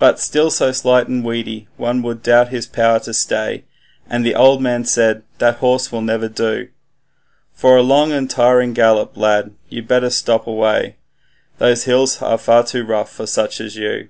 But 0.00 0.18
still 0.18 0.50
so 0.50 0.72
slight 0.72 1.06
and 1.06 1.22
weedy, 1.24 1.68
one 1.76 2.02
would 2.02 2.24
doubt 2.24 2.48
his 2.48 2.66
power 2.66 2.98
to 2.98 3.14
stay, 3.14 3.66
And 4.10 4.26
the 4.26 4.34
old 4.34 4.60
man 4.60 4.84
said, 4.84 5.22
'That 5.38 5.58
horse 5.58 5.92
will 5.92 6.00
never 6.02 6.28
do 6.28 6.70
For 7.54 7.76
a 7.76 7.82
long 7.82 8.10
and 8.10 8.28
tiring 8.28 8.72
gallop 8.72 9.16
lad, 9.16 9.54
you'd 9.68 9.86
better 9.86 10.10
stop 10.10 10.48
away, 10.48 10.96
Those 11.58 11.84
hills 11.84 12.20
are 12.20 12.36
far 12.36 12.64
too 12.64 12.82
rough 12.84 13.12
for 13.12 13.26
such 13.28 13.60
as 13.60 13.76
you.' 13.76 14.08